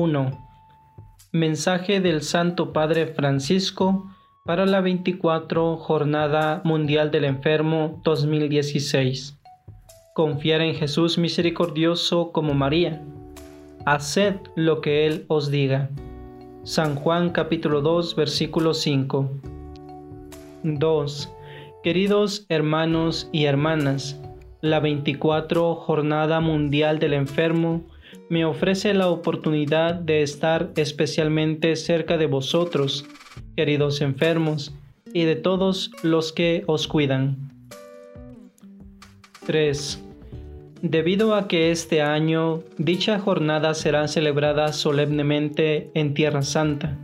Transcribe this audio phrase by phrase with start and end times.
[0.00, 0.30] 1.
[1.32, 4.10] Mensaje del Santo Padre Francisco
[4.46, 9.38] para la 24 Jornada Mundial del Enfermo 2016.
[10.14, 13.04] Confiar en Jesús misericordioso como María.
[13.84, 15.90] Haced lo que Él os diga.
[16.62, 19.30] San Juan capítulo 2 versículo 5.
[20.62, 21.32] 2.
[21.84, 24.18] Queridos hermanos y hermanas,
[24.62, 27.82] la 24 Jornada Mundial del Enfermo
[28.30, 33.04] me ofrece la oportunidad de estar especialmente cerca de vosotros,
[33.56, 34.72] queridos enfermos,
[35.12, 37.50] y de todos los que os cuidan.
[39.46, 40.04] 3.
[40.80, 46.96] Debido a que este año dicha jornada será celebrada solemnemente en Tierra Santa,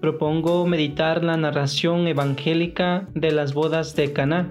[0.00, 4.48] propongo meditar la narración evangélica de las bodas de Caná.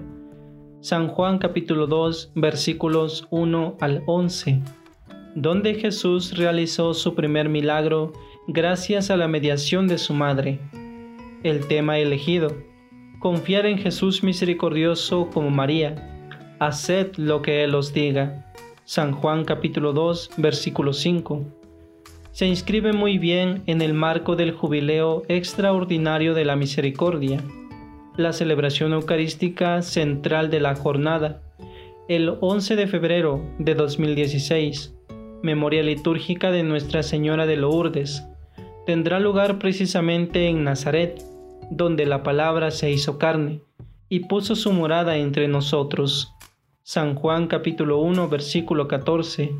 [0.82, 4.60] San Juan capítulo 2 versículos 1 al 11
[5.34, 8.12] donde Jesús realizó su primer milagro
[8.46, 10.60] gracias a la mediación de su madre.
[11.42, 12.54] El tema elegido,
[13.18, 16.08] confiar en Jesús misericordioso como María.
[16.58, 18.52] Haced lo que Él os diga.
[18.84, 21.44] San Juan capítulo 2 versículo 5.
[22.32, 27.42] Se inscribe muy bien en el marco del jubileo extraordinario de la misericordia,
[28.16, 31.42] la celebración eucarística central de la jornada,
[32.08, 34.94] el 11 de febrero de 2016
[35.42, 38.24] memoria litúrgica de Nuestra Señora de Lourdes,
[38.86, 41.22] tendrá lugar precisamente en Nazaret,
[41.70, 43.60] donde la palabra se hizo carne
[44.08, 46.32] y puso su morada entre nosotros.
[46.82, 49.52] San Juan capítulo 1 versículo 14.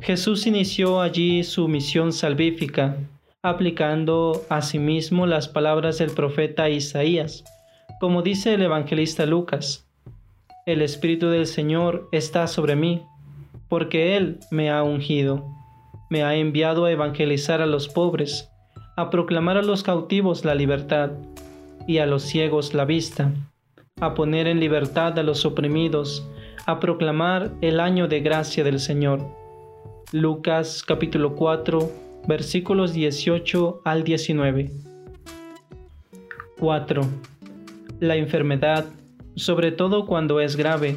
[0.00, 2.96] Jesús inició allí su misión salvífica,
[3.42, 7.44] aplicando asimismo las palabras del profeta Isaías,
[8.00, 9.88] como dice el evangelista Lucas.
[10.66, 13.02] El Espíritu del Señor está sobre mí
[13.68, 15.44] porque Él me ha ungido,
[16.10, 18.50] me ha enviado a evangelizar a los pobres,
[18.96, 21.12] a proclamar a los cautivos la libertad
[21.86, 23.32] y a los ciegos la vista,
[24.00, 26.28] a poner en libertad a los oprimidos,
[26.66, 29.20] a proclamar el año de gracia del Señor.
[30.12, 34.70] Lucas capítulo 4 versículos 18 al 19.
[36.58, 37.02] 4.
[38.00, 38.86] La enfermedad,
[39.36, 40.96] sobre todo cuando es grave,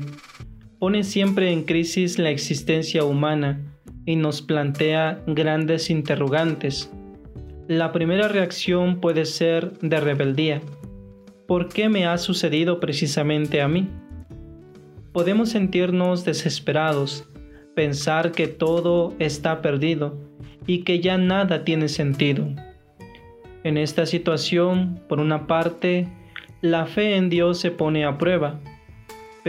[0.79, 3.59] pone siempre en crisis la existencia humana
[4.05, 6.89] y nos plantea grandes interrogantes.
[7.67, 10.61] La primera reacción puede ser de rebeldía.
[11.47, 13.89] ¿Por qué me ha sucedido precisamente a mí?
[15.11, 17.27] Podemos sentirnos desesperados,
[17.75, 20.17] pensar que todo está perdido
[20.65, 22.47] y que ya nada tiene sentido.
[23.65, 26.07] En esta situación, por una parte,
[26.61, 28.61] la fe en Dios se pone a prueba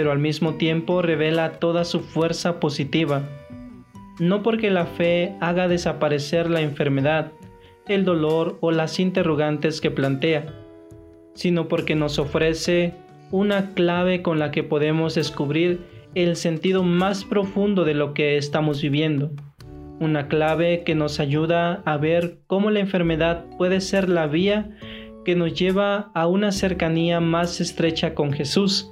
[0.01, 3.29] pero al mismo tiempo revela toda su fuerza positiva.
[4.19, 7.33] No porque la fe haga desaparecer la enfermedad,
[7.87, 10.47] el dolor o las interrogantes que plantea,
[11.35, 12.95] sino porque nos ofrece
[13.31, 15.81] una clave con la que podemos descubrir
[16.15, 19.33] el sentido más profundo de lo que estamos viviendo.
[19.99, 24.71] Una clave que nos ayuda a ver cómo la enfermedad puede ser la vía
[25.27, 28.91] que nos lleva a una cercanía más estrecha con Jesús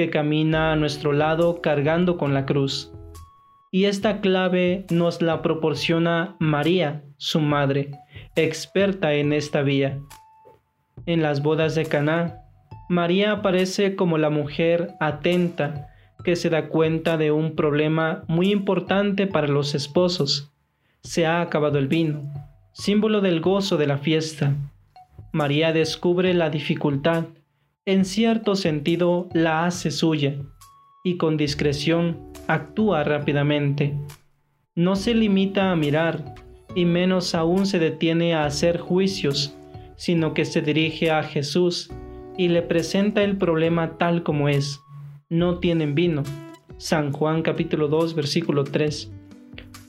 [0.00, 2.90] que camina a nuestro lado cargando con la cruz.
[3.70, 7.90] Y esta clave nos la proporciona María, su madre,
[8.34, 9.98] experta en esta vía.
[11.04, 12.38] En las bodas de Caná,
[12.88, 15.88] María aparece como la mujer atenta
[16.24, 20.50] que se da cuenta de un problema muy importante para los esposos.
[21.02, 22.22] Se ha acabado el vino,
[22.72, 24.54] símbolo del gozo de la fiesta.
[25.30, 27.26] María descubre la dificultad
[27.90, 30.36] en cierto sentido la hace suya
[31.02, 33.98] y con discreción actúa rápidamente.
[34.76, 36.36] No se limita a mirar
[36.76, 39.56] y menos aún se detiene a hacer juicios,
[39.96, 41.90] sino que se dirige a Jesús
[42.38, 44.78] y le presenta el problema tal como es.
[45.28, 46.22] No tienen vino.
[46.76, 49.10] San Juan capítulo 2 versículo 3.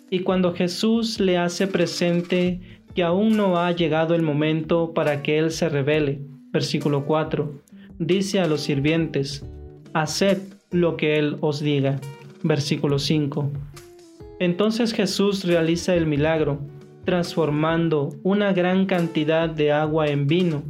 [0.09, 2.61] Y cuando Jesús le hace presente
[2.95, 6.19] que aún no ha llegado el momento para que Él se revele,
[6.51, 7.61] versículo 4,
[8.01, 9.45] dice a los sirvientes,
[9.93, 10.39] haced
[10.71, 11.99] lo que Él os diga.
[12.43, 13.51] Versículo 5.
[14.39, 16.59] Entonces Jesús realiza el milagro,
[17.05, 20.63] transformando una gran cantidad de agua en vino,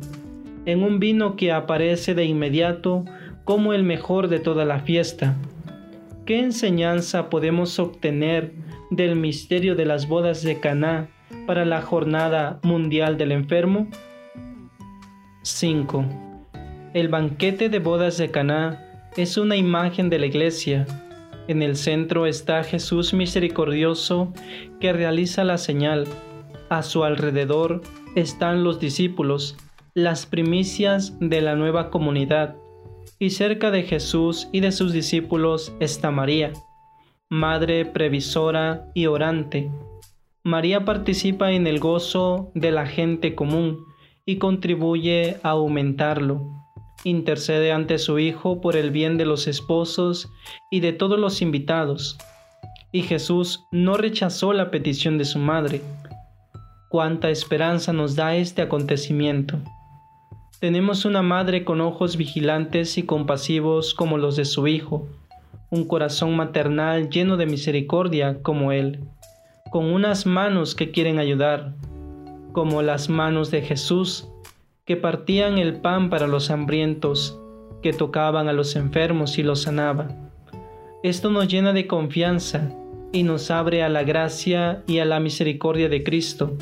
[0.65, 3.05] en un vino que aparece de inmediato
[3.45, 5.37] como el mejor de toda la fiesta.
[6.25, 8.53] ¿Qué enseñanza podemos obtener
[8.89, 11.07] del misterio de las bodas de Caná
[11.47, 13.87] para la jornada mundial del enfermo?
[15.43, 16.30] 5.
[16.93, 20.85] El banquete de bodas de Caná es una imagen de la iglesia.
[21.47, 24.33] En el centro está Jesús misericordioso
[24.81, 26.05] que realiza la señal.
[26.69, 27.81] A su alrededor
[28.15, 29.55] están los discípulos,
[29.93, 32.57] las primicias de la nueva comunidad,
[33.19, 36.51] y cerca de Jesús y de sus discípulos está María,
[37.29, 39.71] madre previsora y orante.
[40.43, 43.85] María participa en el gozo de la gente común
[44.25, 46.60] y contribuye a aumentarlo.
[47.03, 50.29] Intercede ante su Hijo por el bien de los esposos
[50.69, 52.17] y de todos los invitados.
[52.91, 55.81] Y Jesús no rechazó la petición de su madre.
[56.89, 59.57] Cuánta esperanza nos da este acontecimiento.
[60.59, 65.07] Tenemos una madre con ojos vigilantes y compasivos como los de su Hijo,
[65.71, 68.99] un corazón maternal lleno de misericordia como Él,
[69.71, 71.73] con unas manos que quieren ayudar,
[72.51, 74.27] como las manos de Jesús,
[74.91, 77.39] que partían el pan para los hambrientos,
[77.81, 80.09] que tocaban a los enfermos y los sanaba.
[81.01, 82.75] Esto nos llena de confianza
[83.13, 86.57] y nos abre a la gracia y a la misericordia de Cristo.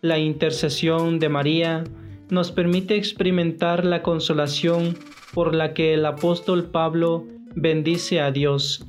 [0.00, 1.84] La intercesión de María
[2.28, 4.98] nos permite experimentar la consolación
[5.32, 7.24] por la que el apóstol Pablo
[7.54, 8.84] bendice a Dios.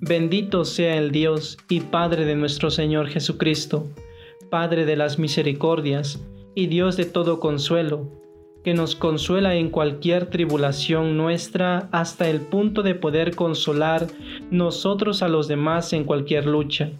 [0.00, 3.86] Bendito sea el Dios y Padre de nuestro Señor Jesucristo,
[4.48, 6.18] Padre de las misericordias
[6.54, 8.08] y Dios de todo consuelo,
[8.64, 14.06] que nos consuela en cualquier tribulación nuestra hasta el punto de poder consolar
[14.50, 16.90] nosotros a los demás en cualquier lucha,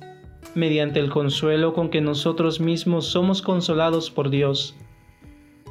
[0.55, 4.75] mediante el consuelo con que nosotros mismos somos consolados por Dios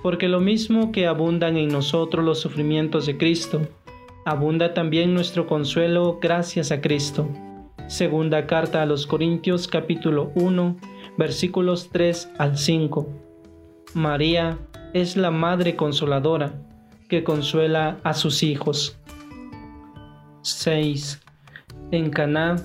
[0.01, 3.61] porque lo mismo que abundan en nosotros los sufrimientos de Cristo,
[4.25, 7.27] abunda también nuestro consuelo gracias a Cristo.
[7.87, 10.77] Segunda carta a los Corintios capítulo 1
[11.17, 13.30] versículos 3 al 5.
[13.93, 14.57] María
[14.93, 16.53] es la Madre Consoladora
[17.09, 18.97] que consuela a sus hijos.
[20.43, 21.21] 6.
[21.91, 22.55] En Caná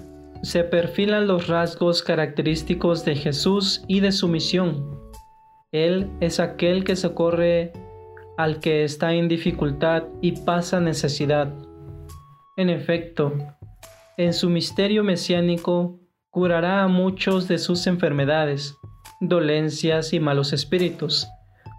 [0.43, 4.97] se perfilan los rasgos característicos de Jesús y de su misión
[5.77, 7.73] él es aquel que socorre
[8.39, 11.53] al que está en dificultad y pasa necesidad.
[12.57, 13.35] En efecto,
[14.17, 16.01] en su misterio mesiánico
[16.31, 18.75] curará a muchos de sus enfermedades,
[19.29, 21.27] dolencias y malos espíritus,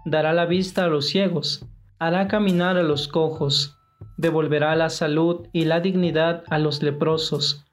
[0.04, 1.66] dará la vista a los ciegos,
[1.98, 3.76] hará caminar a los cojos,
[4.16, 7.66] devolverá la salud y la dignidad a los leprosos,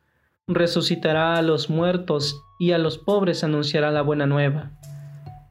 [0.48, 4.72] resucitará a los muertos y a los pobres anunciará la buena nueva.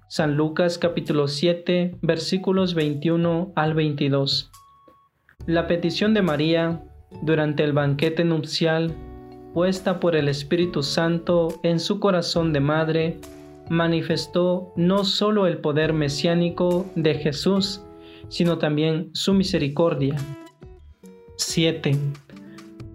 [0.09, 4.51] San Lucas capítulo 7 versículos 21 al 22.
[5.47, 6.81] La petición de María
[7.23, 8.95] durante el banquete nupcial,
[9.53, 13.21] puesta por el Espíritu Santo en su corazón de madre,
[13.69, 17.83] manifestó no solo el poder mesiánico de Jesús,
[18.29, 20.17] sino también su misericordia.
[21.37, 21.97] 7.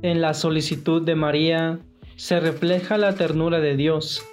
[0.01, 1.80] En la solicitud de María
[2.16, 4.24] se refleja la ternura de Dios,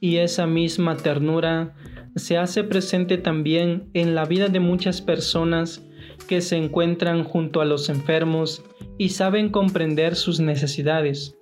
[0.00, 1.74] y esa misma ternura
[2.16, 5.82] se hace presente también en la vida de muchas personas
[6.28, 8.62] que se encuentran junto a los enfermos
[8.98, 11.36] y saben comprender sus necesidades,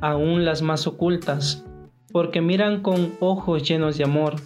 [0.00, 1.64] aún las más ocultas,
[2.12, 4.36] porque miran con ojos llenos de amor.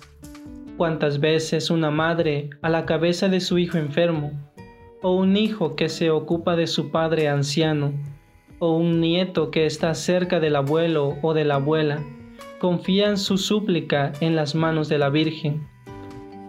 [0.77, 4.33] Cuántas veces una madre a la cabeza de su hijo enfermo,
[5.03, 7.93] o un hijo que se ocupa de su padre anciano,
[8.59, 12.03] o un nieto que está cerca del abuelo o de la abuela,
[12.59, 15.69] confían su súplica en las manos de la Virgen.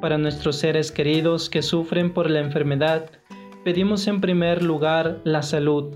[0.02, 3.10] Para nuestros seres queridos que sufren por la enfermedad,
[3.64, 5.96] pedimos en primer lugar la salud.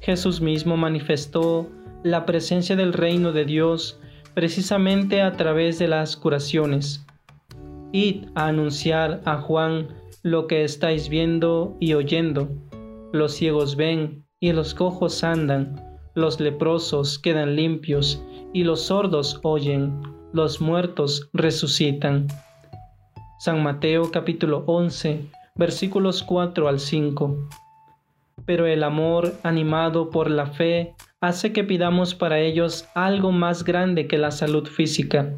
[0.00, 1.68] Jesús mismo manifestó
[2.02, 4.00] la presencia del reino de Dios
[4.38, 7.04] precisamente a través de las curaciones.
[7.90, 9.88] Id a anunciar a Juan
[10.22, 12.48] lo que estáis viendo y oyendo.
[13.12, 20.00] Los ciegos ven y los cojos andan, los leprosos quedan limpios y los sordos oyen,
[20.32, 22.28] los muertos resucitan.
[23.40, 27.48] San Mateo capítulo 11 versículos 4 al 5.
[28.46, 34.06] Pero el amor animado por la fe hace que pidamos para ellos algo más grande
[34.06, 35.34] que la salud física.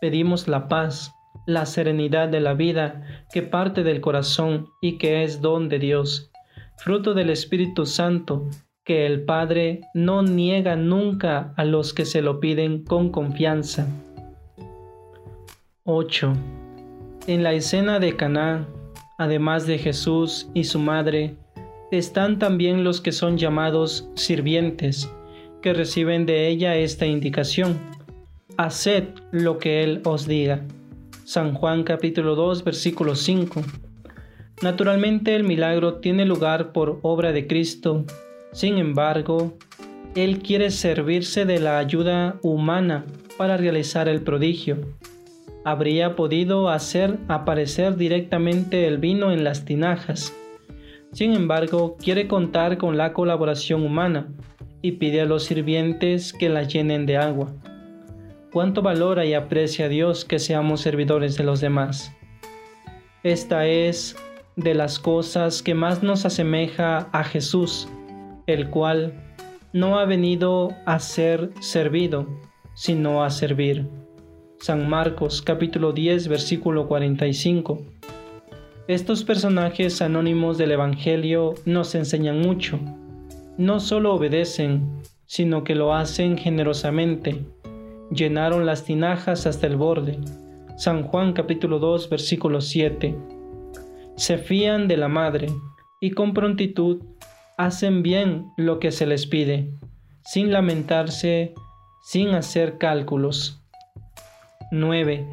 [0.00, 1.12] Pedimos la paz,
[1.46, 6.30] la serenidad de la vida que parte del corazón y que es don de Dios,
[6.76, 8.48] fruto del Espíritu Santo
[8.84, 13.88] que el Padre no niega nunca a los que se lo piden con confianza.
[15.82, 16.32] 8.
[17.26, 18.68] En la escena de Caná,
[19.18, 21.36] además de Jesús y su madre,
[21.90, 25.10] están también los que son llamados sirvientes,
[25.62, 27.78] que reciben de ella esta indicación.
[28.56, 30.62] Haced lo que Él os diga.
[31.24, 33.62] San Juan capítulo 2 versículo 5.
[34.62, 38.04] Naturalmente el milagro tiene lugar por obra de Cristo
[38.56, 39.58] sin embargo,
[40.14, 43.04] Él quiere servirse de la ayuda humana
[43.36, 44.78] para realizar el prodigio.
[45.62, 50.32] habría podido hacer aparecer directamente el vino en las tinajas.
[51.12, 54.28] Sin embargo, quiere contar con la colaboración humana
[54.82, 57.54] y pide a los sirvientes que la llenen de agua.
[58.52, 62.12] Cuánto valora y aprecia a Dios que seamos servidores de los demás.
[63.22, 64.16] Esta es
[64.56, 67.88] de las cosas que más nos asemeja a Jesús,
[68.46, 69.12] el cual
[69.72, 72.26] no ha venido a ser servido,
[72.74, 73.86] sino a servir.
[74.58, 77.95] San Marcos capítulo 10 versículo 45.
[78.88, 82.78] Estos personajes anónimos del Evangelio nos enseñan mucho.
[83.58, 87.44] No solo obedecen, sino que lo hacen generosamente.
[88.12, 90.20] Llenaron las tinajas hasta el borde.
[90.76, 93.16] San Juan capítulo 2 versículo 7.
[94.14, 95.48] Se fían de la madre
[96.00, 97.02] y con prontitud
[97.58, 99.68] hacen bien lo que se les pide,
[100.24, 101.54] sin lamentarse,
[102.04, 103.60] sin hacer cálculos.
[104.70, 105.26] 9.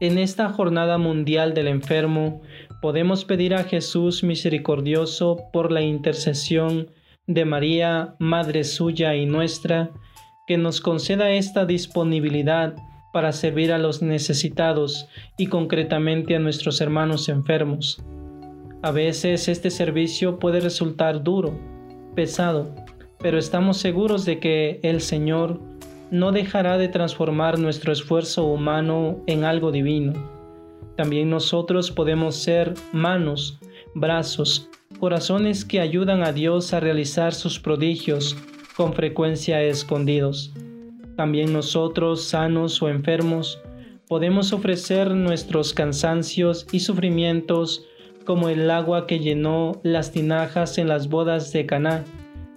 [0.00, 2.42] En esta jornada mundial del enfermo,
[2.84, 6.90] podemos pedir a Jesús misericordioso por la intercesión
[7.26, 9.90] de María, Madre suya y nuestra,
[10.46, 12.74] que nos conceda esta disponibilidad
[13.10, 18.04] para servir a los necesitados y concretamente a nuestros hermanos enfermos.
[18.82, 21.58] A veces este servicio puede resultar duro,
[22.14, 22.74] pesado,
[23.18, 25.58] pero estamos seguros de que el Señor
[26.10, 30.33] no dejará de transformar nuestro esfuerzo humano en algo divino.
[30.96, 33.58] También nosotros podemos ser manos,
[33.94, 34.70] brazos,
[35.00, 38.36] corazones que ayudan a Dios a realizar sus prodigios
[38.76, 40.52] con frecuencia escondidos.
[41.16, 43.60] También nosotros, sanos o enfermos,
[44.08, 47.86] podemos ofrecer nuestros cansancios y sufrimientos
[48.24, 52.04] como el agua que llenó las tinajas en las bodas de Caná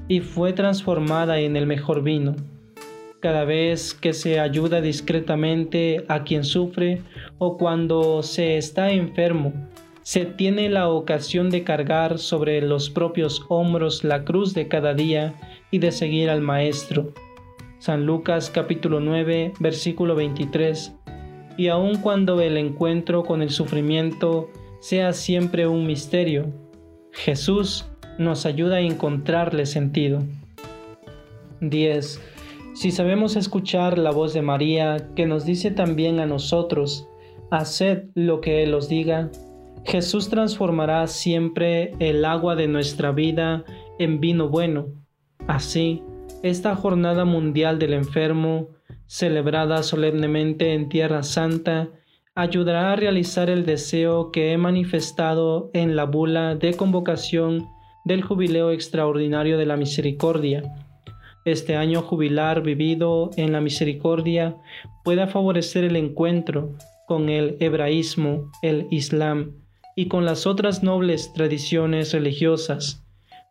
[0.08, 2.36] y fue transformada en el mejor vino
[3.20, 7.02] cada vez que se ayuda discretamente a quien sufre
[7.38, 9.54] o cuando se está enfermo,
[10.02, 15.36] se tiene la ocasión de cargar sobre los propios hombros la cruz de cada día
[15.70, 17.14] y de seguir al Maestro.
[17.80, 20.96] San Lucas capítulo 9 versículo 23.
[21.58, 26.54] Y aun cuando el encuentro con el sufrimiento sea siempre un misterio,
[27.12, 30.24] Jesús nos ayuda a encontrarle sentido.
[31.62, 32.22] 10
[32.78, 37.08] si sabemos escuchar la voz de María, que nos dice también a nosotros,
[37.52, 39.30] haced lo que Él os diga,
[39.86, 43.64] Jesús transformará siempre el agua de nuestra vida
[44.00, 44.88] en vino bueno.
[45.48, 46.04] Así,
[46.44, 48.70] esta jornada mundial del enfermo,
[49.06, 51.90] celebrada solemnemente en Tierra Santa,
[52.36, 57.66] ayudará a realizar el deseo que he manifestado en la bula de convocación
[58.06, 60.64] del Jubileo Extraordinario de la Misericordia
[61.48, 64.58] este año jubilar vivido en la misericordia
[65.06, 66.74] pueda favorecer el encuentro
[67.08, 69.54] con el hebraísmo, el islam
[69.96, 73.04] y con las otras nobles tradiciones religiosas,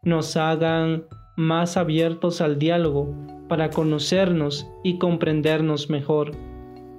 [0.03, 3.13] nos hagan más abiertos al diálogo
[3.49, 6.31] para conocernos y comprendernos mejor.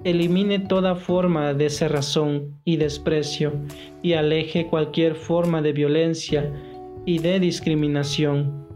[0.04, 3.52] Elimine toda forma de cerrazón y desprecio
[4.02, 6.52] y aleje cualquier forma de violencia
[7.06, 8.68] y de discriminación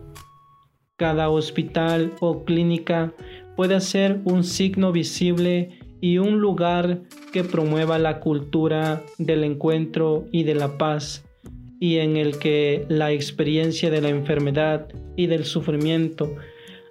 [1.03, 3.12] cada hospital o clínica
[3.57, 10.42] puede ser un signo visible y un lugar que promueva la cultura del encuentro y
[10.42, 11.25] de la paz,
[11.78, 16.35] y en el que la experiencia de la enfermedad y del sufrimiento,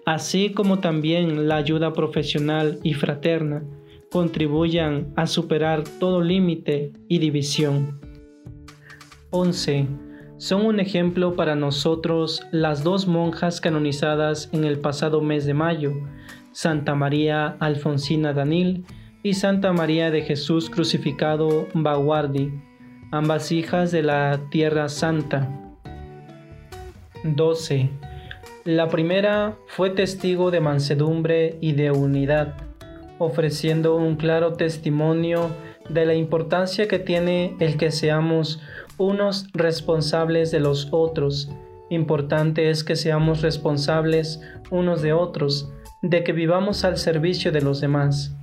[0.05, 3.63] así como también la ayuda profesional y fraterna,
[4.09, 7.99] contribuyan a superar todo límite y división.
[9.31, 9.87] 11
[10.37, 15.91] son un ejemplo para nosotros las dos monjas canonizadas en el pasado mes de mayo,
[16.53, 18.85] Santa María Alfonsina Danil
[19.23, 22.51] y Santa María de Jesús crucificado Baguardi,
[23.11, 25.49] ambas hijas de la Tierra Santa.
[27.23, 27.89] 12.
[28.63, 32.55] La primera fue testigo de mansedumbre y de unidad,
[33.19, 35.49] ofreciendo un claro testimonio
[35.89, 38.59] de la importancia que tiene el que seamos
[38.97, 41.49] unos responsables de los otros.
[41.89, 47.81] Importante es que seamos responsables unos de otros, de que vivamos al servicio de los
[47.81, 48.35] demás.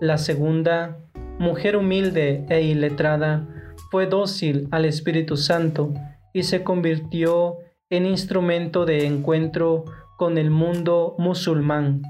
[0.00, 0.98] La segunda,
[1.38, 3.48] mujer humilde e iletrada,
[3.90, 5.92] fue dócil al Espíritu Santo
[6.32, 7.56] y se convirtió
[7.90, 9.84] en instrumento de encuentro
[10.16, 12.02] con el mundo musulmán.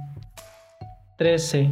[1.17, 1.71] 13.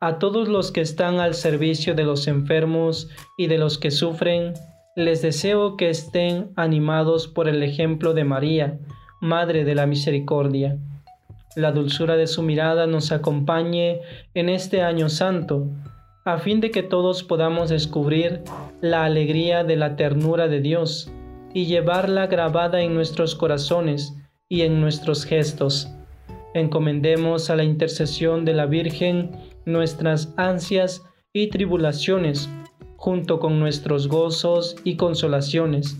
[0.00, 4.54] A todos los que están al servicio de los enfermos y de los que sufren,
[4.96, 8.78] les deseo que estén animados por el ejemplo de María,
[9.20, 10.78] Madre de la Misericordia.
[11.56, 14.02] La dulzura de su mirada nos acompañe
[14.34, 15.66] en este año santo.
[16.26, 18.42] a fin de que todos podamos descubrir
[18.80, 21.10] la alegría de la ternura de Dios
[21.54, 24.12] y llevarla grabada en nuestros corazones
[24.48, 25.88] y en nuestros gestos.
[26.52, 29.30] Encomendemos a la intercesión de la Virgen
[29.64, 32.50] nuestras ansias y tribulaciones,
[32.96, 35.96] junto con nuestros gozos y consolaciones,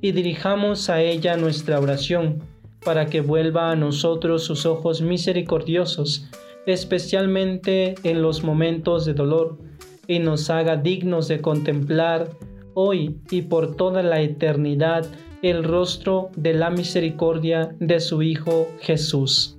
[0.00, 2.42] y dirijamos a ella nuestra oración,
[2.84, 6.28] para que vuelva a nosotros sus ojos misericordiosos,
[6.66, 9.58] especialmente en los momentos de dolor,
[10.06, 12.30] y nos haga dignos de contemplar
[12.74, 15.06] hoy y por toda la eternidad
[15.42, 19.56] el rostro de la misericordia de su Hijo Jesús.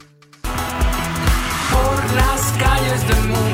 [1.71, 3.49] Por las calles del mundo